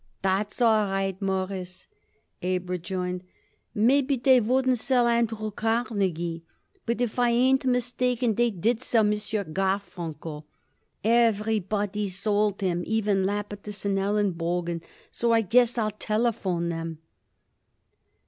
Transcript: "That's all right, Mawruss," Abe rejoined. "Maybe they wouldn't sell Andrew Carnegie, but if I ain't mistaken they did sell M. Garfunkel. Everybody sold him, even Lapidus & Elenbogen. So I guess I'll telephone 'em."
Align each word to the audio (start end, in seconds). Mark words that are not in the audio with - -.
"That's 0.23 0.63
all 0.63 0.85
right, 0.87 1.15
Mawruss," 1.21 1.85
Abe 2.41 2.71
rejoined. 2.71 3.23
"Maybe 3.75 4.17
they 4.17 4.41
wouldn't 4.41 4.79
sell 4.79 5.05
Andrew 5.07 5.51
Carnegie, 5.51 6.43
but 6.87 7.01
if 7.01 7.19
I 7.19 7.29
ain't 7.29 7.65
mistaken 7.65 8.33
they 8.33 8.49
did 8.49 8.81
sell 8.81 9.05
M. 9.05 9.11
Garfunkel. 9.53 10.47
Everybody 11.03 12.09
sold 12.09 12.61
him, 12.61 12.81
even 12.87 13.27
Lapidus 13.27 13.85
& 13.85 13.85
Elenbogen. 13.85 14.81
So 15.11 15.33
I 15.33 15.41
guess 15.41 15.77
I'll 15.77 15.91
telephone 15.91 16.73
'em." 16.73 16.97